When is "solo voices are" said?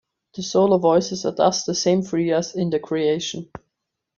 0.41-1.31